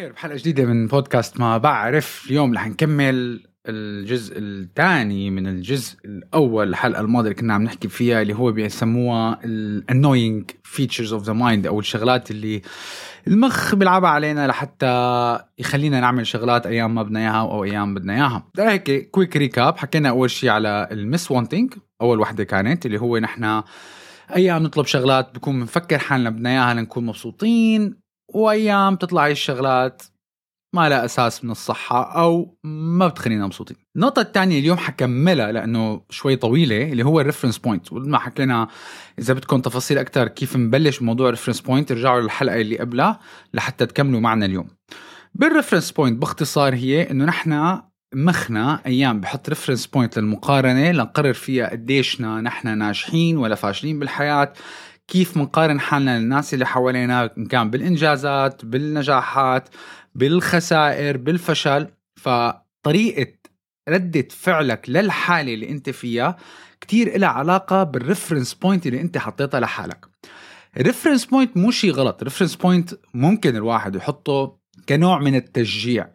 صباح 0.00 0.08
الخير 0.08 0.12
بحلقة 0.12 0.36
جديدة 0.36 0.64
من 0.64 0.86
بودكاست 0.86 1.40
ما 1.40 1.58
بعرف. 1.58 2.26
اليوم 2.26 2.54
رح 2.54 2.68
نكمل 2.68 3.40
الجزء 3.66 4.38
الثاني 4.38 5.30
من 5.30 5.46
الجزء 5.46 5.96
الأول 6.04 6.68
الحلقة 6.68 7.00
الماضية 7.00 7.30
اللي 7.30 7.40
كنا 7.40 7.54
عم 7.54 7.62
نحكي 7.62 7.88
فيها 7.88 8.22
اللي 8.22 8.34
هو 8.34 8.52
بيسموها 8.52 9.40
ال 9.44 9.56
annoying 9.56 10.50
features 10.64 11.12
of 11.12 11.22
the 11.22 11.32
mind 11.32 11.66
أو 11.66 11.80
الشغلات 11.80 12.30
اللي 12.30 12.62
المخ 13.26 13.74
بيلعبها 13.74 14.10
علينا 14.10 14.46
لحتى 14.46 15.38
يخلينا 15.58 16.00
نعمل 16.00 16.26
شغلات 16.26 16.66
أيام 16.66 16.94
ما 16.94 17.02
بدنا 17.02 17.20
إياها 17.20 17.40
أو 17.40 17.64
أيام 17.64 17.94
بدنا 17.94 18.14
إياها. 18.14 18.46
هيك 18.58 19.10
quick 19.10 19.36
recap 19.36 19.76
حكينا 19.76 20.08
أول 20.08 20.30
شيء 20.30 20.50
على 20.50 20.88
ال 20.90 21.30
miswanting 21.30 21.74
أول 22.00 22.20
وحدة 22.20 22.44
كانت 22.44 22.86
اللي 22.86 23.00
هو 23.00 23.18
نحن 23.18 23.62
أيام 24.36 24.62
نطلب 24.62 24.86
شغلات 24.86 25.34
بكون 25.34 25.60
بنفكر 25.60 25.98
حالنا 25.98 26.30
بدنا 26.30 26.50
إياها 26.50 26.74
لنكون 26.74 27.06
مبسوطين. 27.06 27.99
وايام 28.34 28.96
تطلع 28.96 29.28
الشغلات 29.28 30.02
ما 30.74 30.88
لها 30.88 31.04
أساس 31.04 31.44
من 31.44 31.50
الصحة 31.50 32.22
أو 32.22 32.58
ما 32.64 33.08
بتخلينا 33.08 33.46
مبسوطين. 33.46 33.76
النقطة 33.96 34.22
الثانية 34.22 34.58
اليوم 34.58 34.78
حكملها 34.78 35.52
لأنه 35.52 36.02
شوي 36.10 36.36
طويلة 36.36 36.92
اللي 36.92 37.04
هو 37.04 37.20
ال 37.20 37.24
reference 37.24 37.58
point 37.58 37.92
وما 37.92 38.18
حكينا 38.18 38.68
إذا 39.18 39.34
بدكم 39.34 39.60
تفاصيل 39.60 39.98
أكثر 39.98 40.28
كيف 40.28 40.56
نبلش 40.56 40.98
بموضوع 40.98 41.26
ال 41.26 41.29
reference 41.29 41.60
point 41.60 41.92
ارجعوا 41.92 42.20
للحلقة 42.20 42.60
اللي 42.60 42.78
قبلها 42.78 43.20
لحتى 43.54 43.86
تكملوا 43.86 44.20
معنا 44.20 44.46
اليوم. 44.46 44.68
بال 45.34 45.44
reference 45.44 45.90
point 45.90 46.18
باختصار 46.18 46.74
هي 46.74 47.10
إنه 47.10 47.24
نحن 47.24 47.80
مخنا 48.14 48.80
أيام 48.86 49.20
بحط 49.20 49.48
reference 49.48 49.86
point 49.86 50.18
للمقارنة 50.18 50.90
لنقرر 50.90 51.32
فيها 51.32 51.70
قديشنا 51.70 52.40
نحن 52.40 52.78
ناجحين 52.78 53.36
ولا 53.36 53.54
فاشلين 53.54 53.98
بالحياة 53.98 54.52
كيف 55.10 55.36
منقارن 55.36 55.80
حالنا 55.80 56.18
للناس 56.18 56.54
اللي 56.54 56.66
حوالينا 56.66 57.30
ان 57.38 57.46
كان 57.46 57.70
بالإنجازات 57.70 58.64
بالنجاحات 58.64 59.68
بالخسائر 60.14 61.16
بالفشل. 61.16 61.88
فطريقة 62.16 63.32
ردة 63.88 64.28
فعلك 64.30 64.90
للحالة 64.90 65.54
اللي 65.54 65.70
أنت 65.70 65.90
فيها 65.90 66.36
كتير 66.80 67.18
لها 67.18 67.28
علاقة 67.28 67.82
بال 67.82 67.95
reference 67.95 68.54
point 68.54 68.86
اللي 68.86 69.00
أنت 69.00 69.18
حطيتها 69.18 69.60
لحالك. 69.60 70.06
ال 70.76 70.81
reference 70.81 71.24
point 71.24 71.56
مو 71.56 71.70
شيء 71.70 71.92
غلط. 71.92 72.16
ال 72.20 72.24
reference 72.24 72.56
point 72.56 72.94
ممكن 73.14 73.56
الواحد 73.56 73.96
يحطه 73.96 74.58
كنوع 74.88 75.18
من 75.18 75.34
التشجيع. 75.34 76.08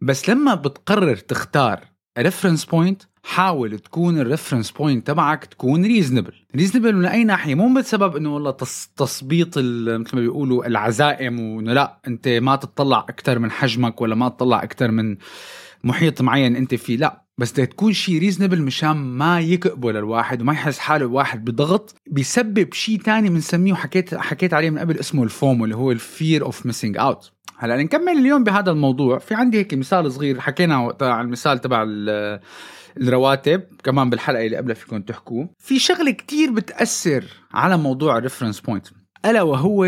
بس 0.00 0.28
لما 0.28 0.54
بتقرر 0.54 1.16
تختار 1.16 1.80
reference 2.18 2.64
point 2.64 3.02
حاول 3.28 3.78
تكون 3.78 4.20
ال 4.20 4.25
reference 4.25 4.70
point 4.70 5.06
تبعك 5.06 5.44
تكون 5.44 5.84
reasonable 5.84 6.32
reasonable 6.56 6.96
من 6.96 7.06
أي 7.06 7.24
ناحية؟ 7.24 7.54
مو 7.54 7.74
بسبب 7.74 8.16
إنه 8.16 8.34
والله 8.34 8.50
تثبيط 8.96 9.58
مثل 9.58 10.16
ما 10.16 10.20
بيقولوا 10.20 10.66
العزائم 10.66 11.40
وإنه 11.40 11.72
لا 11.72 12.00
أنت 12.06 12.28
ما 12.28 12.56
تطلع 12.56 12.98
أكثر 12.98 13.38
من 13.38 13.50
حجمك 13.50 14.00
ولا 14.00 14.14
ما 14.14 14.28
تطلع 14.28 14.62
أكثر 14.62 14.90
من 14.90 15.16
محيط 15.84 16.22
معين 16.22 16.56
أنت 16.56 16.74
فيه 16.74 16.96
لا. 16.96 17.24
بس 17.38 17.52
تكون 17.52 17.92
شيء 17.92 18.18
reasonable 18.18 18.62
مشان 18.62 18.96
ما 18.96 19.40
يكبل 19.40 19.96
الواحد 19.96 20.42
وما 20.42 20.52
يحس 20.52 20.78
حاله 20.78 21.06
الواحد 21.06 21.44
بضغط. 21.44 21.94
بيسبب 22.06 22.74
شيء 22.74 23.00
تاني 23.00 23.28
بنسميه 23.28 23.72
وحكيت 23.72 24.14
حكيت 24.14 24.54
عليه 24.54 24.70
من 24.70 24.78
قبل 24.78 24.98
اسمه 24.98 25.22
ال 25.22 25.30
FOMO 25.30 25.64
اللي 25.64 25.76
هو 25.76 25.92
ال 25.92 26.02
fear 26.02 26.44
of 26.44 26.66
missing 26.66 26.98
out 26.98 27.32
هلأ 27.58 27.82
نكمل 27.82 28.12
اليوم 28.12 28.44
بهذا 28.44 28.70
الموضوع. 28.70 29.18
في 29.18 29.34
عندي 29.34 29.58
هيك 29.58 29.74
مثال 29.74 30.12
صغير 30.12 30.40
حكينا 30.40 30.94
على 31.00 31.20
المثال 31.20 31.58
تبع 31.58 31.84
الرواتب 32.96 33.62
كمان 33.84 34.10
بالحلقة 34.10 34.46
اللي 34.46 34.56
قبلها 34.56 34.74
فيكم 34.74 35.02
تحكوا. 35.02 35.46
في 35.58 35.78
شغلة 35.78 36.10
كتير 36.10 36.50
بتأثر 36.52 37.24
على 37.52 37.76
موضوع 37.76 38.18
ال 38.18 38.22
reference 38.22 38.60
point 38.60 38.86
ألا 39.24 39.42
وهو 39.42 39.84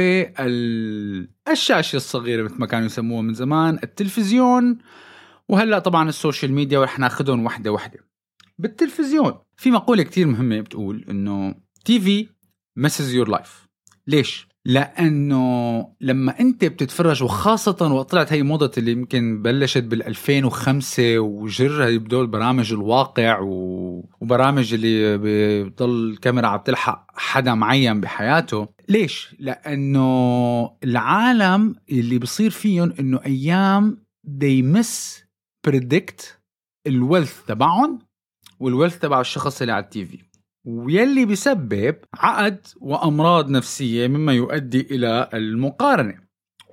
الشاشة 1.49 1.97
الصغيرة 1.97 2.43
مثل 2.43 2.59
ما 2.59 2.66
كانوا 2.66 2.87
يسموها 2.87 3.22
من 3.22 3.34
زمان 3.34 3.78
التلفزيون. 3.83 4.78
وهلأ 5.49 5.78
طبعا 5.78 6.09
ال 6.09 6.15
social 6.15 6.53
media 6.53 6.78
ورح 6.78 6.99
ناخذهم 6.99 7.47
وحدة 7.47 7.72
وحدة. 7.72 7.99
بالتلفزيون 8.59 9.34
في 9.56 9.71
مقولة 9.71 10.03
كتير 10.03 10.27
مهمة 10.27 10.60
بتقول 10.60 11.05
إنه 11.10 11.55
TV 11.84 12.28
messes 12.76 13.15
your 13.15 13.28
life 13.28 13.66
ليش؟ 14.06 14.50
لأنه 14.70 15.86
لما 16.00 16.41
أنت 16.41 16.64
بتتفرج 16.64 17.22
وخاصة 17.22 17.92
وقت 17.92 18.10
طلعت 18.10 18.32
هي 18.32 18.42
موضة 18.43 18.71
اللي 18.78 18.92
يمكن 18.92 19.42
بلشت 19.42 19.82
بال 19.82 20.03
2005 20.03 21.19
وجر 21.19 21.84
هي 21.84 21.98
هدول 21.98 22.26
برامج 22.26 22.72
الواقع 22.72 23.38
وبرامج 23.42 24.75
اللي 24.75 25.19
بضل 25.19 26.10
الكاميرا 26.10 26.47
عم 26.47 26.59
تلحق 26.59 27.06
حدا 27.14 27.54
معين 27.54 28.00
بحياته. 28.00 28.69
ليش؟ 28.88 29.36
لأنه 29.38 30.76
العالم 30.84 31.75
اللي 31.91 32.19
بصير 32.19 32.50
فيهم 32.50 32.92
إنه 33.00 33.20
أيام 33.26 34.04
they 34.26 34.76
miss 34.76 35.22
predict 35.69 36.25
ال 36.87 36.95
wealth 36.95 37.44
تبعهم 37.47 37.98
وال 38.60 38.70
wealth 38.70 38.98
تبع 38.98 39.20
الشخص 39.20 39.60
اللي 39.60 39.72
على 39.72 39.84
ال 39.84 40.04
TV. 40.06 40.29
ويلي 40.65 41.25
بيسبب 41.25 41.97
عقد 42.15 42.66
وأمراض 42.81 43.50
نفسية 43.50 44.09
مما 44.09 44.32
يؤدي 44.32 44.81
إلى 44.81 45.31
المقارنة. 45.34 46.15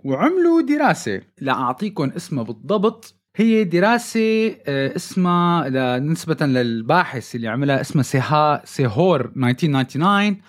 وعملوا 0.03 0.62
دراسة 0.62 1.22
لاعطيكم 1.42 2.09
اسمها 2.09 2.44
بالضبط. 2.44 3.16
هي 3.36 3.64
دراسة 3.64 4.48
آه، 4.66 4.96
اسمها 4.96 6.00
نسبة 6.00 6.46
للباحث 6.46 7.36
اللي 7.36 7.48
عملها 7.48 7.81
اسمها 7.81 8.03
سيها 8.03 8.62
سيهور 8.66 9.22
1999 9.22 10.42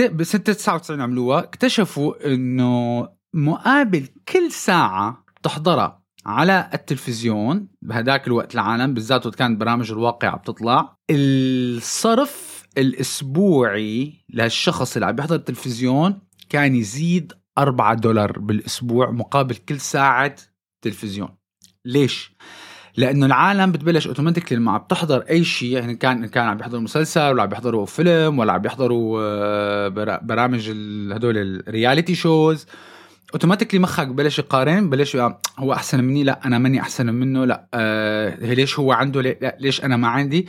ب 0.00 0.22
99 0.22 1.00
عملوها. 1.00 1.38
اكتشفوا 1.38 2.34
إنه 2.34 3.08
مقابل 3.34 4.08
كل 4.28 4.50
ساعة 4.50 5.24
تحضرها 5.42 6.03
على 6.26 6.70
التلفزيون 6.74 7.68
بهداك 7.82 8.26
الوقت 8.26 8.54
العالم 8.54 8.94
بالذات 8.94 9.26
وقت 9.26 9.34
كانت 9.34 9.60
برامج 9.60 9.92
الواقع 9.92 10.28
عم 10.28 10.38
تطلع 10.38 10.96
الصرف 11.10 12.64
الأسبوعي 12.78 14.12
للشخص 14.30 14.96
اللي 14.96 15.06
عم 15.06 15.16
بيحضر 15.16 15.34
التلفزيون 15.34 16.18
كان 16.48 16.74
يزيد 16.74 17.32
4 17.58 17.94
دولار 17.94 18.38
بالأسبوع 18.38 19.10
مقابل 19.10 19.54
كل 19.54 19.80
ساعة 19.80 20.36
تلفزيون. 20.82 21.28
ليش؟ 21.84 22.34
لأنه 22.96 23.26
العالم 23.26 23.72
بتبلش 23.72 24.06
اوتوماتيكلي 24.06 24.58
لما 24.58 24.72
عم 24.72 24.84
تحضر 24.88 25.20
أي 25.30 25.44
شيء 25.44 25.72
يعني 25.72 25.94
كان 25.94 26.26
كان 26.26 26.44
عم 26.44 26.56
بيحضروا 26.56 26.82
مسلسل 26.82 27.20
ولا 27.20 27.42
عم 27.42 27.48
بيحضروا 27.48 27.86
فيلم 27.86 28.38
ولا 28.38 28.52
عم 28.52 28.60
بيحضروا 28.62 29.20
آه، 29.22 30.18
برامج 30.22 30.70
هدول 31.12 31.36
ال 31.38 31.47
reality 31.47 32.14
shows 32.14 32.66
automatically 33.34 33.80
مخك 33.80 34.08
بلش 34.08 34.38
يقارن 34.38 34.90
بلش 34.90 35.16
هو 35.58 35.72
أحسن 35.72 36.04
مني؟ 36.04 36.24
لا 36.24 36.46
أنا 36.46 36.58
ماني 36.58 36.80
أحسن 36.80 37.14
منه 37.14 37.44
لا 37.44 37.68
آه 37.74 38.54
ليش 38.54 38.78
هو 38.78 38.92
عنده؟ 38.92 39.20
لا 39.20 39.56
ليش 39.60 39.84
أنا 39.84 39.96
ما 39.96 40.08
عندي؟ 40.08 40.48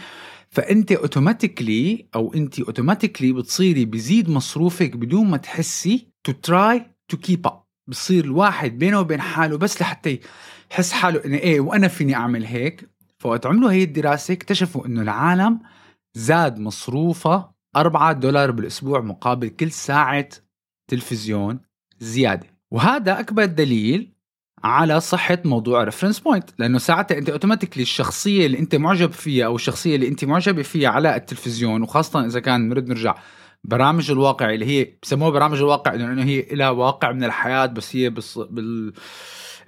فأنت 0.49 0.91
automatically 0.91 2.07
أو 2.15 2.33
أنت 2.33 2.59
automatically 2.59 3.33
بتصيري 3.33 3.85
بزيد 3.85 4.29
مصروفك 4.29 4.95
بدون 4.95 5.27
ما 5.27 5.37
تحسي 5.37 6.07
to 6.23 6.31
try 6.31 6.85
to 7.07 7.17
keep 7.17 7.47
up 7.47 7.63
بصير 7.87 8.25
الواحد 8.25 8.77
بينه 8.77 8.99
وبين 8.99 9.21
حاله 9.21 9.57
بس 9.57 9.81
لحتى 9.81 10.19
يحس 10.71 10.91
حاله 10.91 11.25
إنه 11.25 11.37
إيه 11.37 11.59
وأنا 11.59 11.87
فيني 11.87 12.15
أعمل 12.15 12.45
هيك؟ 12.45 12.89
فوقت 13.19 13.45
عملوا 13.45 13.71
هي 13.71 13.83
الدراسة 13.83 14.33
اكتشفوا 14.33 14.85
إنه 14.85 15.01
العالم 15.01 15.59
زاد 16.13 16.59
مصروفه 16.59 17.49
4 17.75 18.13
دولار 18.13 18.51
بالأسبوع 18.51 19.01
مقابل 19.01 19.49
كل 19.49 19.71
ساعة 19.71 20.29
تلفزيون 20.87 21.59
زيادة. 21.99 22.54
وهذا 22.75 23.19
أكبر 23.19 23.45
دليل 23.45 24.13
على 24.63 24.99
صحة 24.99 25.37
موضوع 25.45 25.83
ريفرنس 25.83 26.19
بوينت 26.19 26.49
لأنه 26.59 26.77
ساعتها 26.77 27.17
أنت 27.17 27.29
أوتوماتيكلي 27.29 27.83
الشخصية 27.83 28.45
اللي 28.45 28.59
أنت 28.59 28.75
معجب 28.75 29.11
فيها 29.11 29.45
أو 29.45 29.55
الشخصية 29.55 29.95
اللي 29.95 30.07
أنت 30.07 30.25
معجبة 30.25 30.61
فيها 30.61 30.89
على 30.89 31.15
التلفزيون 31.15 31.81
وخاصة 31.81 32.25
إذا 32.25 32.39
كان 32.39 32.69
نريد 32.69 32.89
نرجع 32.89 33.15
برامج 33.63 34.11
الواقع 34.11 34.53
اللي 34.53 34.65
هي 34.65 34.93
بسموها 35.03 35.29
برامج 35.29 35.57
الواقع 35.57 35.93
لأنه 35.93 36.23
هي 36.23 36.45
لها 36.51 36.69
واقع 36.69 37.11
من 37.11 37.23
الحياة 37.23 37.65
بس 37.65 37.95
هي 37.95 38.09
بس 38.09 38.37
بال 38.37 38.93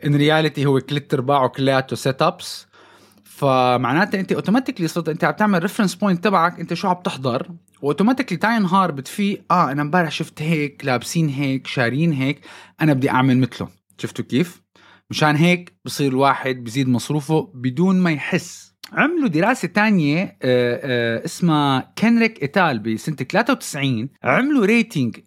ان 0.05 0.15
رياليتي 0.15 0.65
هو 0.65 0.79
كليت 0.79 1.13
ارباعه 1.13 1.47
كلياته 1.47 1.95
سيت 1.95 2.21
ابس 2.21 2.67
فمعناتها 3.23 4.19
أنت 4.19 4.31
automatically 4.31 4.87
صرت 4.87 5.09
أنت 5.09 5.23
عم 5.23 5.31
تعمل 5.31 5.61
reference 5.61 5.95
point 5.95 6.23
تبعك 6.23 6.59
أنت 6.59 6.73
شو 6.73 6.87
عم 6.87 7.01
تحضر؟ 7.03 7.47
و 7.81 7.85
automatically 7.85 8.37
تاني 8.37 8.59
نهار 8.59 8.91
بتفيق 8.91 9.43
آه 9.51 9.71
أنا 9.71 9.81
امبارح 9.81 10.11
شفت 10.11 10.41
هيك 10.41 10.85
لابسين 10.85 11.29
هيك 11.29 11.67
شارين 11.67 12.13
هيك 12.13 12.39
أنا 12.81 12.93
بدي 12.93 13.09
أعمل 13.09 13.37
مثلهم. 13.37 13.69
شفتوا 13.97 14.25
كيف؟ 14.25 14.61
مشان 15.09 15.35
هيك 15.35 15.77
بصير 15.85 16.11
الواحد 16.11 16.55
بزيد 16.63 16.89
مصروفه 16.89 17.51
بدون 17.53 17.99
ما 17.99 18.11
يحس. 18.11 18.67
عملوا 18.93 19.27
دراسة 19.27 19.67
تانية 19.67 20.23
آه، 20.23 20.37
آه، 20.41 21.25
اسمها 21.25 21.93
Kenrick 21.97 22.41
et 22.41 22.60
al 22.60 22.79
بسنة 22.79 23.15
93 23.15 24.09
عملوا 24.23 24.65
rating 24.65 25.17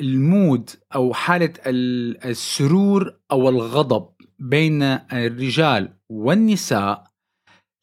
لل 0.00 0.23
mood 0.23 0.70
أو 0.94 1.14
حالة 1.14 1.52
السرور 1.66 3.16
أو 3.32 3.48
الغضب 3.48 4.08
بين 4.38 4.82
الرجال 4.82 5.92
والنساء 6.10 7.04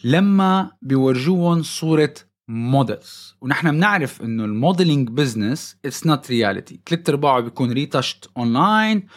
لما 0.04 0.72
بيورجوهم 0.82 1.64
صورة 1.64 2.14
models 2.48 3.36
ونحن 3.42 3.72
بنعرف 3.72 4.22
إنه 4.22 4.46
ال 4.46 4.53
modeling 4.53 5.10
business 5.10 5.78
it's 5.86 6.08
not 6.08 6.32
reality 6.32 6.80
ثلاث 6.90 7.10
أرباعه 7.10 7.40
بيكون 7.40 7.72
retouched 7.72 8.30
online 8.38 9.08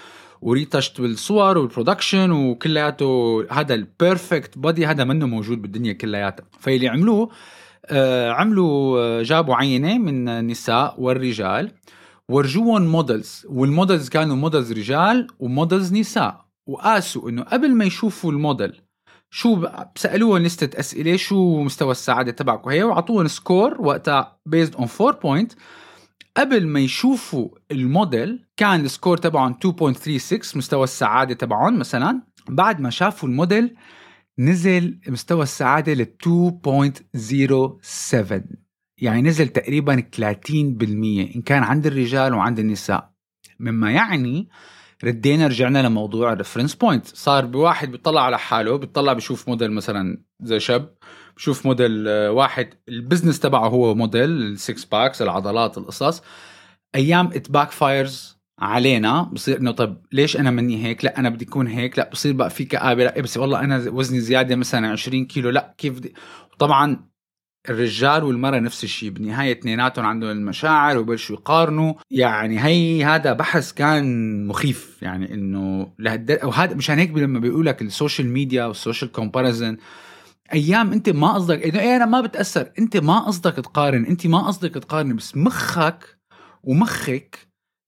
و 0.41 0.47
retouched 0.47 1.01
بالصور 1.01 1.59
وال 1.59 1.71
production 1.71 2.31
وكلياته 2.31 3.07
هذا 3.51 3.75
ال 3.75 3.85
perfect 3.85 4.59
body 4.59 4.87
هذا 4.87 5.05
منه 5.05 5.27
موجود 5.27 5.63
بالدنيا 5.63 5.93
كلياتها. 5.93 6.47
فاللي 6.61 6.89
عملوه 6.89 7.31
آه 7.87 8.31
عملوا 8.31 9.01
آه، 9.01 9.23
جابوا 9.23 9.55
عينة 9.55 9.99
من 9.99 10.29
النساء 10.29 10.95
والرجال 10.99 11.73
ورجوهم 12.29 12.83
models 12.87 13.47
وال 13.49 13.64
models 13.64 14.09
كانوا 14.09 14.37
models 14.37 14.73
رجال 14.73 15.27
و 15.39 15.47
models 15.47 15.93
نساء. 15.93 16.47
وقاسوا 16.67 17.31
إنه 17.31 17.43
قبل 17.43 17.75
ما 17.75 17.85
يشوفوا 17.85 18.33
الموديل 18.33 18.81
شو 19.37 19.67
سالوهم 19.97 20.43
لستة 20.43 20.81
أسئلة 20.81 21.17
شو 21.17 21.63
مستوى 21.63 21.91
السعادة 21.91 22.33
تبعك 22.33 22.67
وهي 22.67 22.83
وعطوهم 22.83 23.27
score 23.27 23.81
وقتها 23.81 24.39
based 24.47 24.75
on 24.75 24.89
4 25.01 25.21
point 25.21 25.53
قبل 26.37 26.67
ما 26.67 26.81
يشوفوا 26.81 27.49
الموديل 27.71 28.45
كان 28.57 28.85
ال 28.85 28.90
score 28.90 29.17
تبعهم 29.17 29.55
2.36 29.55 30.57
مستوى 30.57 30.85
السعادة 30.85 31.35
تبعهم 31.35 31.79
مثلا. 31.79 32.23
بعد 32.49 32.81
ما 32.81 32.91
شافوا 32.91 33.29
الموديل 33.29 33.77
نزل 34.39 35.01
مستوى 35.09 35.43
السعادة 35.43 35.95
ل 35.95 36.05
2.07 36.05 38.43
يعني 38.99 39.23
نزل 39.23 39.49
تقريبا 39.49 40.03
30% 40.17 40.23
إن 41.37 41.43
كان 41.47 41.63
عند 41.63 41.87
الرجال 41.87 42.35
وعند 42.35 42.59
النساء. 42.59 43.11
مما 43.61 43.91
يعني 43.91 44.49
ردينا 45.07 45.47
رجعنا 45.47 45.83
لموضوع 45.87 46.33
الريفرنس 46.33 46.75
بوينت 46.75 47.07
صار 47.07 47.47
بواحد 47.47 47.91
بيطلع 47.91 48.23
على 48.25 48.39
حاله 48.39 48.77
بيطلع 48.79 49.13
بشوف 49.13 49.49
موديل 49.49 49.73
مثلا 49.73 50.23
زي 50.43 50.61
شاب 50.61 50.95
بشوف 51.37 51.67
موديل 51.67 52.09
آه، 52.09 52.31
واحد 52.31 52.75
البزنس 52.89 53.41
تبعه 53.41 53.69
هو 53.69 53.95
موديل 53.95 54.31
السكس 54.31 54.85
باكس 54.85 55.23
العضلات 55.23 55.79
القصص. 55.79 56.23
أيام 56.95 57.27
ات 57.27 57.51
باك 57.51 57.71
فايرز 57.71 58.37
علينا 58.59 59.23
بصير 59.23 59.59
إنه 59.61 59.71
طب 59.71 60.03
ليش 60.13 60.37
أنا 60.37 60.51
مني 60.51 60.85
هيك؟ 60.85 61.05
لا 61.05 61.19
أنا 61.19 61.29
بدي 61.31 61.45
أكون 61.45 61.67
هيك. 61.67 61.99
لا 61.99 62.11
بصير 62.13 62.33
بقى 62.33 62.51
في 62.51 62.65
كآبه 62.65 63.05
لا 63.05 63.21
بس 63.21 63.37
والله 63.37 63.61
أنا 63.61 63.91
وزني 63.91 64.21
زيادة 64.21 64.57
مثلا 64.57 64.89
20 64.89 65.25
كيلو. 65.27 65.51
لا 65.51 65.75
كيف 65.79 65.99
بدي؟ 65.99 66.15
طبعا 66.59 67.07
الرجال 67.71 68.25
والمرأة 68.25 68.59
نفس 68.59 68.85
الشيء. 68.85 69.11
بالنهاية 69.11 69.53
اثنيناتهم 69.53 70.07
عندهم 70.07 70.31
المشاعر 70.31 70.99
وبلشوا 70.99 71.37
يقارنوا. 71.37 71.95
يعني 72.11 72.65
هي 72.65 73.05
هذا 73.05 73.33
بحث 73.33 73.73
كان 73.73 74.47
مخيف. 74.47 74.99
يعني 75.03 75.35
إنه 75.35 75.93
لهالد 75.99 76.39
وهذا 76.45 76.75
مشان 76.75 76.99
هيك 76.99 77.11
لما 77.11 77.39
بيقول 77.39 77.67
لك 77.67 77.83
السوشيال 77.83 78.29
ميديا 78.29 78.65
والسوشيال 78.65 79.13
كومباريزن 79.13 79.77
أيام 80.53 80.93
أنت 80.93 81.09
ما 81.09 81.33
قصدك 81.33 81.63
إنه 81.63 81.81
إيه 81.81 81.97
أنا 81.97 82.07
ما 82.07 82.21
بتأثر. 82.21 82.71
أنت 82.79 82.97
ما 82.97 83.19
قصدك 83.19 83.55
تقارن. 83.55 84.05
أنت 84.07 84.27
ما 84.27 84.47
قصدك 84.47 84.75
تقارن 84.75 85.17
بس 85.17 85.37
مخك 85.37 86.19
ومخك 86.63 87.39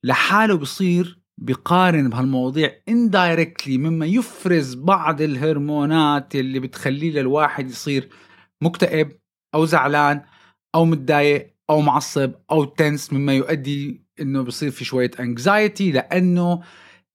لحاله 0.04 0.54
بصير 0.56 1.18
بقارن 1.40 2.08
بهالمواضيع 2.10 2.70
indirectly 2.90 3.68
مما 3.68 4.06
يفرز 4.06 4.74
بعض 4.74 5.20
الهرمونات 5.20 6.36
اللي 6.36 6.60
بتخليه 6.60 7.10
للواحد 7.20 7.70
يصير 7.70 8.08
مكتئب. 8.62 9.18
أو 9.54 9.64
زعلان 9.64 10.22
أو 10.74 10.84
متضايق 10.84 11.54
أو 11.70 11.80
معصب 11.80 12.32
أو 12.50 12.64
تنس 12.64 13.12
مما 13.12 13.34
يؤدي 13.34 14.04
إنه 14.20 14.42
بصير 14.42 14.70
في 14.70 14.84
شوية 14.84 15.10
انكزايتي 15.20 15.92
لأنه 15.92 16.62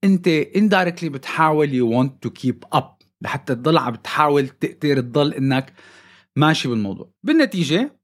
أنت 0.04 0.30
indirectly 0.58 1.06
بتحاول 1.06 1.70
you 1.70 1.96
want 1.96 2.28
to 2.30 2.32
keep 2.44 2.78
up. 2.80 3.04
لحتى 3.22 3.56
تضل 3.56 3.78
عم 3.78 3.92
بتحاول 3.92 4.48
تقدر 4.48 5.02
تضل 5.02 5.34
إنك 5.34 5.74
ماشي 6.36 6.68
بالموضوع. 6.68 7.12
بالنتيجة 7.24 8.00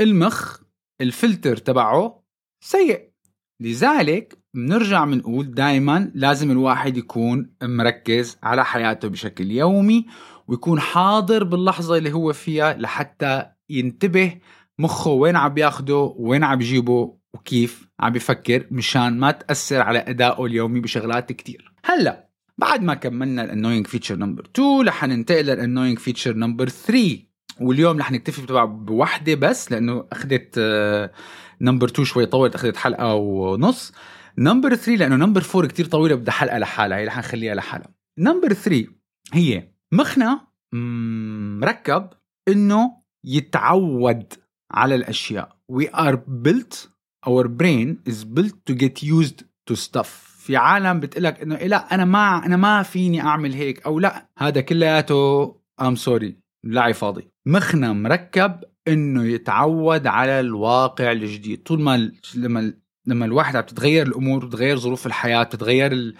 المخ 0.00 0.60
الفلتر 1.00 1.56
تبعه 1.56 2.22
سيء. 2.64 3.08
لذلك 3.62 4.38
بنرجع 4.54 5.04
بنقول 5.04 5.54
دائما 5.54 6.10
لازم 6.14 6.50
الواحد 6.50 6.96
يكون 6.96 7.50
مركز 7.62 8.38
على 8.42 8.64
حياته 8.64 9.08
بشكل 9.08 9.50
يومي 9.50 10.06
ويكون 10.48 10.80
حاضر 10.80 11.44
باللحظة 11.44 11.96
اللي 11.96 12.12
هو 12.12 12.32
فيها 12.32 12.74
لحتى 12.74 13.50
ينتبه 13.70 14.34
مخه 14.78 15.10
وين 15.10 15.36
عم 15.36 15.54
بياخده 15.54 16.14
وين 16.16 16.44
عم 16.44 16.58
بيجيبه 16.58 17.18
وكيف 17.34 17.88
عم 18.00 18.12
بيفكر 18.12 18.66
مشان 18.70 19.18
ما 19.18 19.30
تأثر 19.30 19.80
على 19.80 19.98
أدائه 19.98 20.46
اليومي 20.46 20.80
بشغلات 20.80 21.32
كتير. 21.32 21.72
هلأ 21.84 22.28
بعد 22.58 22.82
ما 22.82 22.94
كملنا 22.94 23.44
ال 23.44 23.49
annoying 23.49 23.86
feature 23.86 24.16
number 24.16 24.44
2 24.54 24.88
رح 24.88 25.04
ننتقل 25.04 25.44
لل 25.46 25.56
annoying 25.56 25.98
feature 25.98 26.34
number 26.34 26.68
3 26.68 27.18
واليوم 27.60 27.98
رح 27.98 28.12
نكتفي 28.12 28.46
طبعا 28.46 28.64
بوحدة 28.64 29.34
بس 29.34 29.72
لأنه 29.72 30.04
أخذت 30.12 30.58
number 31.60 31.86
2 31.86 32.04
شوي 32.04 32.26
طولت 32.26 32.54
أخذت 32.54 32.76
حلقة 32.76 33.14
ونص. 33.14 33.92
number 34.38 34.74
3 34.74 34.94
لأنه 34.94 35.16
number 35.16 35.42
4 35.54 35.68
كتير 35.68 35.86
طويلة 35.86 36.14
بدها 36.14 36.34
حلقة 36.34 36.58
لحالها 36.58 36.98
هي 36.98 37.04
رح 37.04 37.18
نخليها 37.18 37.54
لحالها. 37.54 37.88
number 38.18 38.52
3 38.52 38.86
هي 39.32 39.72
مخنا 39.92 40.40
مركب 41.62 42.10
إنه 42.48 42.98
يتعود 43.28 44.32
على 44.70 44.94
الأشياء. 44.94 45.56
We 45.72 45.86
are 45.94 46.16
built 46.16 46.88
our 47.26 47.48
brain 47.48 47.88
is 48.06 48.24
built 48.24 48.56
to 48.66 48.74
get 48.74 49.02
used 49.02 49.44
to 49.70 49.76
stuff. 49.76 50.08
في 50.38 50.56
عالم 50.56 51.00
بتقلك 51.00 51.40
إنه 51.40 51.56
إيه 51.56 51.66
لا 51.66 51.94
أنا 51.94 52.04
ما 52.04 52.46
أنا 52.46 52.56
ما 52.56 52.82
فيني 52.82 53.20
أعمل 53.20 53.52
هيك 53.54 53.86
أو 53.86 53.98
لا. 54.00 54.28
هذا 54.38 54.60
كلياته 54.60 55.54
I'm 55.80 55.96
sorry 55.96 56.36
لعي 56.64 56.92
فاضي. 56.92 57.28
مخنا 57.46 57.92
مركب 57.92 58.60
إنه 58.88 59.24
يتعود 59.24 60.06
على 60.06 60.40
الواقع 60.40 61.12
الجديد. 61.12 61.62
طول 61.62 61.80
ما 61.80 62.10
لما 62.34 62.72
لما 63.06 63.24
الواحد 63.24 63.56
عم 63.56 63.62
تتغير 63.62 64.06
الأمور 64.06 64.46
بتتغير 64.46 64.76
ظروف 64.76 65.06
الحياة 65.06 65.42
بتتغير 65.42 66.14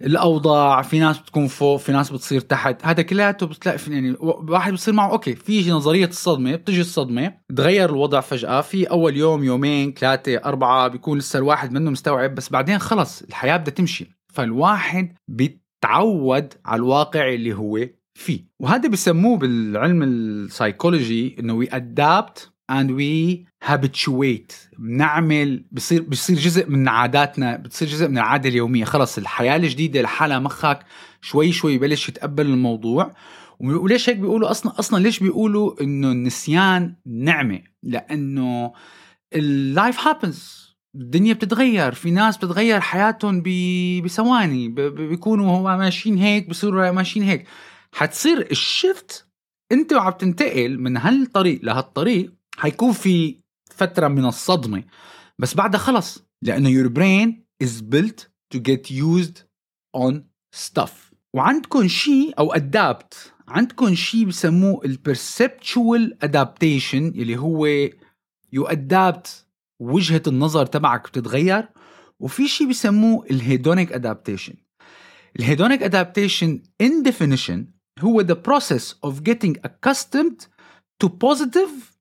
الأوضاع 0.00 0.82
في 0.82 0.98
ناس 0.98 1.18
بتكون 1.18 1.46
فوق 1.46 1.76
في 1.76 1.92
ناس 1.92 2.10
بتصير 2.10 2.40
تحت. 2.40 2.86
هذا 2.86 3.02
كلياته 3.02 3.46
بتلاقي 3.46 3.78
يعني 3.88 4.16
واحد 4.20 4.72
بصير 4.72 4.94
معه 4.94 5.10
okay 5.10 5.34
في 5.34 5.70
نظرية 5.70 6.06
الصدمة 6.06 6.56
بتجي 6.56 6.80
الصدمة 6.80 7.34
تغير 7.56 7.90
الوضع 7.90 8.20
فجأة 8.20 8.60
في 8.60 8.84
أول 8.84 9.16
يوم 9.16 9.44
يومين 9.44 9.92
ثلاثة 9.92 10.36
أربعة 10.36 10.88
بيكون 10.88 11.18
لسه 11.18 11.38
الواحد 11.38 11.72
منه 11.72 11.90
مستوعب 11.90 12.34
بس 12.34 12.48
بعدين 12.48 12.78
خلص 12.78 13.22
الحياة 13.22 13.56
بدها 13.56 13.74
تمشي. 13.74 14.06
فالواحد 14.32 15.14
بيتعود 15.28 16.54
على 16.64 16.78
الواقع 16.78 17.28
اللي 17.28 17.52
هو 17.52 17.78
فيه. 18.14 18.44
وهذا 18.60 18.88
بسموه 18.88 19.38
بالعلم 19.38 20.02
السايكولوجي 20.02 21.36
إنه 21.38 21.54
we 21.54 21.68
adapt 21.72 22.51
and 22.70 22.90
we 22.90 23.46
habituate. 23.70 24.52
بنعمل 24.78 25.64
بصير 25.72 26.02
بصير 26.02 26.38
جزء 26.38 26.70
من 26.70 26.88
عاداتنا 26.88 27.56
بتصير 27.56 27.88
جزء 27.88 28.08
من 28.08 28.18
العادة 28.18 28.48
اليومية. 28.48 28.84
خلص 28.84 29.18
الحياة 29.18 29.56
الجديدة 29.56 30.02
لحالها 30.02 30.38
مخك 30.38 30.80
شوي 31.20 31.52
شوي 31.52 31.78
ببلش 31.78 32.08
يتقبل 32.08 32.46
الموضوع. 32.46 33.14
وليش 33.60 34.08
هيك 34.08 34.16
بيقولوا؟ 34.16 34.50
أصلا 34.50 34.78
أصلا 34.78 35.02
ليش 35.02 35.18
بيقولوا 35.18 35.82
إنه 35.82 36.12
النسيان 36.12 36.96
نعمة؟ 37.06 37.62
لأنه 37.82 38.72
life 39.34 40.00
happens 40.00 40.72
الدنيا 40.94 41.34
بتتغير. 41.34 41.94
في 41.94 42.10
ناس 42.10 42.36
بتتغير 42.36 42.80
حياتهم 42.80 43.42
بثواني. 44.04 44.68
بيكونوا 44.68 45.56
هو 45.56 45.76
ماشيين 45.76 46.18
هيك 46.18 46.48
بصيروا 46.48 46.90
ماشيين 46.90 47.24
هيك. 47.24 47.46
حتصير 47.94 48.50
ال 48.50 48.63
shift 48.63 49.28
انت 49.72 49.92
وعم 49.92 50.12
تنتقل 50.12 50.78
من 50.78 50.96
هالطريق 50.96 51.60
لهالطريق 51.62 52.32
حيكون 52.56 52.92
في 52.92 53.36
فترة 53.70 54.08
من 54.08 54.24
الصدمة 54.24 54.84
بس 55.38 55.54
بعدها 55.54 55.80
خلص 55.80 56.24
لأنه 56.42 56.70
your 56.82 56.88
brain 56.88 57.32
is 57.64 57.82
built 57.82 58.26
to 58.54 58.58
get 58.60 58.90
used 58.90 59.42
on 59.96 60.14
stuff. 60.56 61.12
وعندكم 61.34 61.88
شيء 61.88 62.34
to 62.38 62.52
adapt 62.52 63.32
عندكم 63.48 63.94
شيء 63.94 64.24
بسموه 64.26 64.84
ال 64.84 64.97
perceptual 64.97 66.24
adaptation 66.24 67.06
اللي 67.08 67.36
هو 67.36 67.66
you 68.52 68.64
adapt 68.66 69.46
وجهة 69.80 70.22
النظر 70.26 70.66
تبعك 70.66 71.08
بتتغير 71.08 71.68
وفي 72.20 72.48
شيء 72.48 72.68
بسموه 72.68 73.26
ال 73.30 73.38
hedonic 73.38 73.92
adaptation 73.92 74.54
ال 75.38 75.44
hedonic 75.44 75.82
adaptation 75.82 76.62
in 76.82 77.08
definition 77.08 77.58
هو 78.00 78.22
the 78.24 78.36
process 78.48 78.94
of 79.06 79.22
getting 79.24 79.54
accustomed 79.66 80.46
to 81.04 81.08
positive 81.08 81.91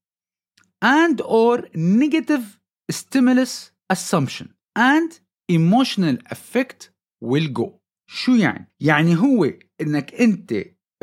and 0.83 1.21
or 1.21 1.67
negative 1.75 2.59
stimulus 2.91 3.71
assumption 3.89 4.53
and 4.75 5.19
emotional 5.49 6.17
effect 6.31 6.89
will 7.21 7.47
go. 7.47 7.81
شو 8.09 8.31
يعني؟ 8.31 8.71
يعني 8.79 9.15
هو 9.15 9.51
إنك 9.81 10.13
أنت 10.13 10.53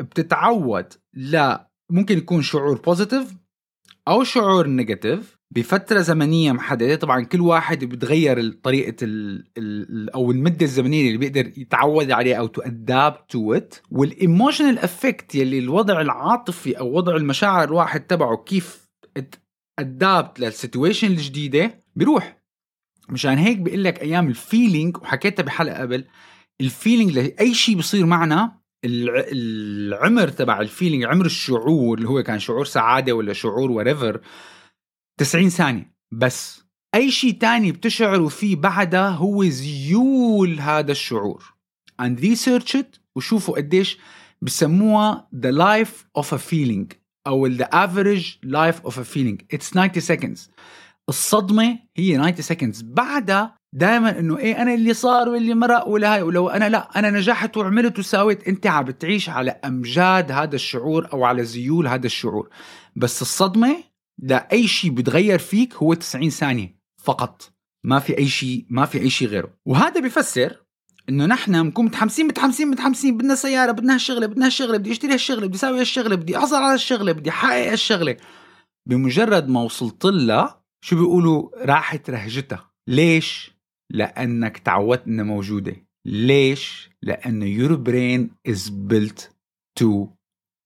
بتتعود 0.01 0.93
لا 1.13 1.71
ممكن 1.91 2.17
يكون 2.17 2.41
شعور 2.41 2.81
positive 2.81 3.35
أو 4.07 4.23
شعور 4.23 4.67
negative 4.67 5.39
بفترة 5.55 6.01
زمنية 6.01 6.51
محددة. 6.51 6.95
طبعا 6.95 7.23
كل 7.23 7.41
واحد 7.41 7.85
بتغير 7.85 8.51
طريقة 8.51 8.95
ال 9.03 9.47
ال 9.57 10.09
أو 10.09 10.31
المدة 10.31 10.65
الزمنية 10.65 11.07
اللي 11.07 11.17
بيقدر 11.17 11.57
يتعود 11.57 12.11
عليها 12.11 12.37
أو 12.37 12.47
to 12.47 12.61
adapt 12.61 13.29
to 13.29 13.53
it 13.53 13.75
وال 13.91 14.07
emotional 14.07 14.79
effect 14.79 15.35
يلي 15.35 15.59
الوضع 15.59 16.01
العاطفي 16.01 16.79
أو 16.79 16.93
وضع 16.93 17.15
المشاعر 17.15 17.67
الواحد 17.67 18.01
تبعه 18.01 18.37
كيف 18.37 18.89
adapt 19.79 20.39
لل 20.39 20.51
situation 20.51 21.07
الجديدة 21.07 21.83
بيروح 21.95 22.39
مشان 23.09 23.37
هيك 23.37 23.57
بقول 23.57 23.83
لك 23.83 24.01
أيام 24.01 24.27
ال 24.27 24.36
feeling 24.36 24.97
وحكيتها 24.97 25.43
بحلقة 25.43 25.81
قبل 25.81 26.05
ال 26.61 26.67
feeling 26.67 27.11
لأي 27.11 27.53
شيء 27.53 27.77
بصير 27.77 28.05
معنا 28.05 28.59
العمر 28.85 30.27
تبع 30.27 30.61
ال 30.61 30.66
feeling 30.66 31.03
عمر 31.03 31.25
الشعور 31.25 31.97
اللي 31.97 32.09
هو 32.09 32.23
كان 32.23 32.39
شعور 32.39 32.65
سعادة 32.65 33.13
ولا 33.13 33.33
شعور 33.33 33.71
وريفر 33.71 34.21
90 35.17 35.49
ثانية. 35.49 35.93
بس 36.11 36.63
أي 36.95 37.11
شيء 37.11 37.33
تاني 37.33 37.71
بتشعروا 37.71 38.29
فيه 38.29 38.55
بعدها 38.55 39.09
هو 39.09 39.45
زيول 39.45 40.59
هذا 40.59 40.91
الشعور. 40.91 41.53
And 42.01 42.19
research 42.19 42.75
it 42.75 42.99
وشوفوا 43.15 43.55
قديش 43.55 43.97
بسموها 44.41 45.29
the 45.35 45.51
life 45.51 46.21
of 46.21 46.25
a 46.33 46.37
feeling. 46.37 46.98
أو 47.27 47.49
the 47.49 47.67
average 47.73 48.39
life 48.45 48.83
of 48.85 48.97
a 48.97 49.03
feeling. 49.03 49.41
It's 49.53 49.69
90 49.71 49.99
seconds. 50.01 50.49
الصدمة 51.09 51.79
هي 51.97 52.17
90 52.17 52.41
seconds. 52.41 52.83
بعدها 52.83 53.55
دائما 53.73 54.19
إنه 54.19 54.37
إيه 54.37 54.61
أنا 54.61 54.73
اللي 54.73 54.93
صار 54.93 55.29
واللي 55.29 55.53
مرق 55.53 55.87
ولا 55.87 56.13
هاي 56.13 56.21
ولو 56.21 56.49
أنا 56.49 56.69
لا 56.69 56.99
أنا 56.99 57.09
نجحت 57.09 57.57
وعملت 57.57 57.99
وساويت 57.99 58.47
أنت 58.47 58.67
عم 58.67 58.85
بتعيش 58.85 59.29
على 59.29 59.51
أمجاد 59.51 60.31
هذا 60.31 60.55
الشعور 60.55 61.13
أو 61.13 61.23
على 61.23 61.43
زيول 61.43 61.87
هذا 61.87 62.05
الشعور. 62.05 62.49
بس 62.95 63.21
الصدمة 63.21 63.83
لأي 64.21 64.67
شيء 64.67 64.91
بتغير 64.91 65.39
فيك 65.39 65.75
هو 65.75 65.93
90 65.93 66.29
ثانية 66.29 66.79
فقط. 67.03 67.53
ما 67.83 67.99
في 67.99 68.17
أي 68.17 68.27
شيء 68.27 68.65
ما 68.69 68.85
في 68.85 69.01
أي 69.01 69.09
شيء 69.09 69.27
غيره. 69.27 69.53
وهذا 69.65 70.01
بيفسر 70.01 70.57
إنه 71.09 71.25
نحن 71.25 71.63
بنكون 71.63 71.85
متحمسين 71.85 72.27
متحمسين 72.27 72.67
متحمسين 72.67 73.17
بدنا 73.17 73.35
سيارة 73.35 73.71
بدنا 73.71 73.93
هالشغلة 73.95 74.27
بدنا 74.27 74.45
هالشغلة 74.45 74.77
بدي 74.77 74.91
أشتري 74.91 75.13
هالشغلة 75.13 75.47
بدي 75.47 75.57
أسوي 75.57 75.79
هالشغلة 75.79 76.15
بدي 76.15 76.37
احصل 76.37 76.55
على 76.55 76.73
هالشغلة 76.73 77.11
بدي 77.11 77.29
أحقق 77.29 77.71
هالشغلة. 77.71 78.17
بمجرد 78.89 79.49
ما 79.49 79.61
وصلت 79.61 80.05
لها 80.05 80.63
شو 80.81 80.95
بيقولوا؟ 80.95 81.65
راحت 81.65 82.09
رهجتها. 82.09 82.71
ليش؟ 82.87 83.51
لأنك 83.91 84.57
تعودت 84.57 85.07
إنها 85.07 85.25
موجودة. 85.25 85.75
ليش؟ 86.05 86.89
لأنه 87.01 87.45
your 87.57 87.77
brain 87.77 88.51
is 88.51 88.69
built 88.69 89.29
to 89.79 90.07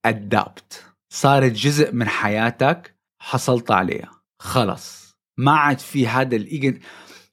adapt. 0.08 0.76
صارت 1.14 1.52
جزء 1.52 1.92
من 1.92 2.08
حياتك 2.08 2.96
حصلت 3.22 3.72
عليها. 3.72 4.12
خلص. 4.42 5.14
ما 5.40 5.52
عاد 5.52 5.80
في 5.80 6.08
هذا 6.08 6.36
الايجن 6.36 6.80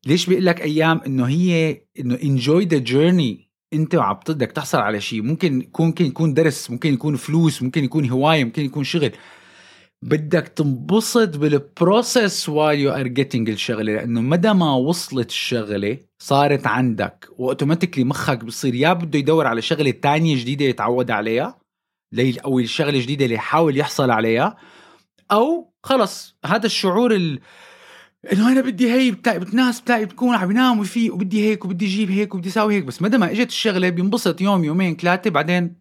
ليش 0.06 0.26
بيقول 0.26 0.46
لك 0.46 0.60
أيام؟ 0.60 1.00
إنه 1.06 1.28
هي 1.28 1.82
إنه 2.00 2.16
enjoy 2.16 2.64
the 2.64 2.90
journey. 2.90 3.50
أنت 3.72 3.94
وعم 3.94 4.20
بدك 4.28 4.52
تحصل 4.52 4.78
على 4.78 5.00
شيء. 5.00 5.22
ممكن 5.22 5.60
يكون 5.60 5.86
ممكن 5.86 6.06
يكون 6.06 6.34
درس 6.34 6.70
ممكن 6.70 6.94
يكون 6.94 7.16
فلوس 7.16 7.62
ممكن 7.62 7.84
يكون 7.84 8.10
هواية 8.10 8.44
ممكن 8.44 8.64
يكون 8.64 8.84
شغل. 8.84 9.12
بدك 10.02 10.48
تنبسط 10.48 11.36
بال 11.36 11.62
process 11.62 12.50
while 12.50 12.76
you 12.76 12.90
are 12.98 13.08
getting 13.08 13.48
الشغلة. 13.48 13.92
لأنه 13.92 14.20
مدى 14.20 14.52
ما 14.52 14.74
وصلت 14.74 15.28
الشغلة 15.28 15.98
صارت 16.22 16.66
عندك. 16.66 17.28
و 17.38 17.43
automatically 17.43 18.04
مخك 18.04 18.44
بصير 18.44 18.74
يا 18.74 18.92
بده 18.92 19.18
يدور 19.18 19.46
على 19.46 19.62
شغلة 19.62 19.90
تانية 19.90 20.36
جديدة 20.36 20.64
يتعود 20.64 21.10
عليها 21.10 21.60
أو 22.44 22.58
الشغلة 22.58 22.90
الجديدة 22.90 23.24
اللي 23.24 23.34
يحاول 23.36 23.76
يحصل 23.76 24.10
عليها. 24.10 24.56
أو 25.32 25.74
خلص 25.82 26.36
هذا 26.44 26.66
الشعور 26.66 27.14
ال... 27.14 27.40
إنه 28.32 28.52
أنا 28.52 28.60
بدي 28.60 28.92
هي 28.92 29.10
بتلاقي 29.10 29.38
ناس 29.52 29.80
بتلاقي 29.80 30.04
بتكون 30.04 30.34
عم 30.34 30.50
ينام 30.50 30.78
ويفيق 30.78 31.14
وبدي 31.14 31.50
هيك 31.50 31.64
وبدي 31.64 31.86
أجيب 31.86 32.10
هيك 32.10 32.34
وبدي 32.34 32.48
أسوي 32.48 32.74
هيك. 32.74 32.84
بس 32.84 33.02
مدى 33.02 33.18
ما 33.18 33.30
إجت 33.30 33.48
الشغلة 33.48 33.88
بينبسط 33.88 34.40
يوم 34.40 34.64
يومين 34.64 34.96
ثلاثة 34.96 35.30
بعدين 35.30 35.80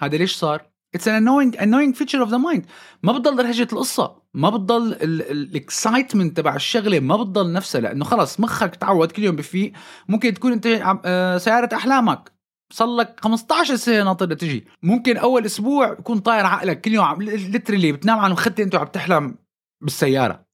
هذا 0.00 0.16
ليش 0.16 0.36
صار؟ 0.36 0.72
it's 0.94 1.08
an 1.08 1.26
annoying 1.28 1.54
annoying 1.54 1.98
feature 1.98 2.14
of 2.14 2.28
the 2.28 2.36
mind 2.36 2.66
ما 3.02 3.12
بتضل 3.12 3.44
رهجة 3.44 3.68
القصة. 3.72 4.22
ما 4.34 4.50
بتضل 4.50 4.92
ال 5.02 5.14
excitement 5.14 6.36
تبع 6.36 6.56
الشغلة. 6.56 7.00
ما 7.00 7.16
بتضل 7.16 7.52
نفسها. 7.52 7.80
لأنه 7.80 8.04
خلص 8.04 8.40
مخك 8.40 8.76
تعود 8.76 9.12
كل 9.12 9.22
يوم 9.22 9.36
بفيق. 9.36 9.72
ممكن 10.08 10.34
تكون 10.34 10.52
أنت 10.52 10.66
آه، 11.04 11.38
سيارة 11.38 11.74
أحلامك. 11.74 12.32
صار 12.72 12.96
لك 12.96 13.20
15 13.20 13.76
سنة 13.76 14.04
ناطر 14.04 14.34
تجي. 14.34 14.66
ممكن 14.82 15.16
أول 15.16 15.44
أسبوع 15.44 15.92
يكون 15.92 16.18
طاير 16.18 16.46
عقلك 16.46 16.80
كل 16.80 16.92
يوم 16.92 17.04
عم 17.04 17.22
ليترلي 17.22 17.92
بتنام 17.92 18.18
على 18.18 18.32
مخدة 18.32 18.64
أنت 18.64 18.74
وعم 18.74 18.86
تحلم 18.86 19.34
بالسيارة. 19.80 20.51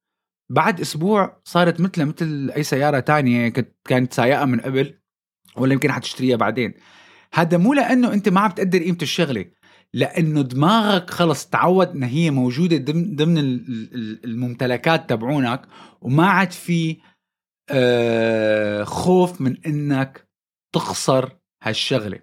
بعد 0.51 0.81
أسبوع 0.81 1.41
صارت 1.45 1.81
مثلها 1.81 2.07
مثل 2.07 2.53
أي 2.57 2.63
سيارة 2.63 3.01
تانية 3.01 3.49
كنت 3.49 3.73
كانت 3.85 4.13
سايقة 4.13 4.45
من 4.45 4.61
قبل 4.61 4.99
ولا 5.57 5.73
يمكن 5.73 5.93
حتشتريها 5.93 6.37
بعدين. 6.37 6.75
هذا 7.35 7.57
مو 7.57 7.75
لأنه 7.75 8.13
أنت 8.13 8.29
ما 8.29 8.41
عم 8.41 8.51
تقدر 8.51 8.79
قيمة 8.79 8.99
الشغلة 9.03 9.45
لأنه 9.95 10.43
دماغك 10.43 11.11
خلص 11.11 11.47
تعود 11.47 11.89
ان 11.89 12.03
هي 12.03 12.31
موجودة 12.31 12.77
ضمن 12.77 13.17
ضمن 13.17 13.39
الممتلكات 14.25 15.11
تبعونك 15.11 15.63
وما 16.01 16.27
عاد 16.27 16.53
في 16.53 16.97
آه، 17.71 18.85
خوف 18.85 19.41
من 19.41 19.57
إنك 19.67 20.29
تخسر 20.75 21.39
هالشغلة. 21.63 22.21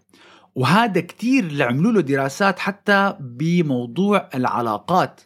وهذا 0.56 1.02
كتير 1.02 1.44
اللي 1.44 1.64
عملوا 1.64 1.92
له 1.92 2.02
دراسات 2.02 2.60
حتى 2.60 3.18
بموضوع 3.20 4.30
العلاقات. 4.36 5.22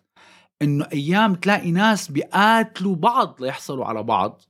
إنه 0.62 0.88
أيام 0.94 1.36
تلاقي 1.36 1.72
ناس 1.72 2.12
بيقاتلوا 2.12 2.96
بعض 2.96 3.36
ليحصلوا 3.40 3.86
على 3.86 4.04
بعض 4.04 4.42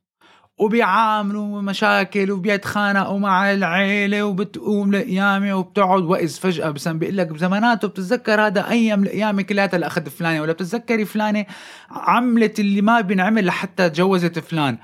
وبيعاملوا 0.60 1.62
مشاكل 1.62 2.32
وبيتخانقوا 2.32 3.20
مع 3.20 3.51
العيلة 3.51 4.24
وبتقوم 4.24 4.96
لقيامة 4.96 5.56
وبتقعد 5.56 6.04
وإذ 6.04 6.30
فجأة 6.30 6.70
بس 6.70 6.88
بيقول 6.88 7.18
لك 7.18 7.28
بزماناته 7.28 7.88
بتتذكر 7.88 8.42
هذا 8.42 8.70
أيام 8.70 9.04
القيامة 9.04 9.42
كلها 9.42 9.70
اللي 9.75 9.88
أخذ 9.88 10.10
فلانة 10.10 10.42
ولا 10.42 10.54
بتتذكري 10.54 11.06
فلانة 11.06 11.46
عملت 11.89 12.60
اللي 12.60 12.82
ما 12.82 13.01
بينعمل 13.01 13.46
لحتى 13.46 13.89
تجوزت 13.89 14.39
فلان. 14.39 14.78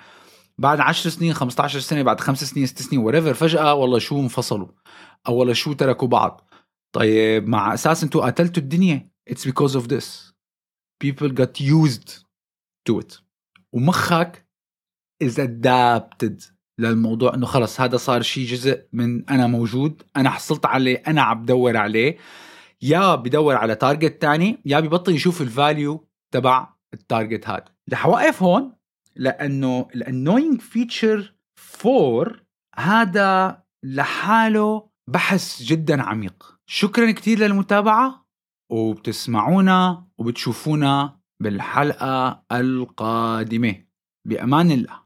بعد 0.58 0.80
10 0.80 1.10
سنين 1.10 1.34
15 1.34 1.80
سنة 1.80 2.02
بعد 2.04 2.20
خمس 2.20 2.44
سنين 2.44 2.66
ست 2.66 2.82
سنين 2.82 3.02
وريفر 3.02 3.34
فجأة 3.34 3.74
والله 3.74 4.00
شو 4.00 4.20
انفصلوا؟ 4.20 4.68
أو 5.28 5.36
والله 5.36 5.54
شو 5.54 5.74
تركوا 5.74 6.08
بعض؟ 6.08 6.42
طيب 6.92 7.48
مع 7.48 7.74
أساس 7.74 8.04
أنتوا 8.04 8.26
قتلتوا 8.26 8.64
الدنيا 8.64 9.10
it's 9.30 9.46
because 9.46 9.76
of 9.76 9.88
this. 9.88 10.35
People 11.04 11.30
got 11.30 11.60
used 11.60 12.10
to 12.90 13.00
it. 13.00 13.22
ومخك 13.74 14.46
is 15.24 15.40
adapted 15.40 16.56
للموضوع 16.80 17.34
إنه 17.34 17.46
خلص 17.46 17.82
هذا 17.82 17.98
صار 17.98 18.22
شيء 18.22 18.46
جزء 18.46 18.88
من 18.94 19.30
أنا 19.30 19.48
موجود 19.48 20.04
أنا 20.16 20.30
حصلت 20.30 20.66
عليه 20.66 21.04
أنا 21.08 21.22
عم 21.22 21.44
بدور 21.44 21.78
عليه. 21.78 22.18
يا 22.82 23.16
بدور 23.16 23.56
على 23.56 23.76
target 23.76 24.22
تاني 24.22 24.62
يا 24.66 24.80
ببطل 24.80 25.12
يشوف 25.12 25.42
ال 25.42 25.53
value 25.53 26.08
تبع 26.34 26.74
ال 26.94 27.02
target 27.02 27.50
هذا. 27.50 27.66
رح 27.94 28.06
أوقف 28.06 28.44
هون 28.44 28.76
لأنه 29.16 29.88
ال 29.96 30.62
annoying 30.62 31.36
feature 31.86 32.36
هذا 32.76 33.64
لحاله 33.84 34.90
بحث 35.10 35.62
جدا 35.62 36.04
عميق. 36.04 36.58
شكرا 36.70 37.12
كثير 37.12 37.40
للمتابعة. 37.40 38.25
وبتسمعونا 38.70 40.08
وبتشوفونا 40.18 41.20
بالحلقة 41.40 42.44
القادمة. 42.52 43.76
بأمان 44.28 44.72
الله. 44.72 45.00